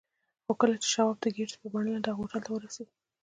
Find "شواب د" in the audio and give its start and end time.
0.93-1.25